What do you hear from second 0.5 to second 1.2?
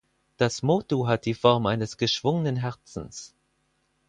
Motu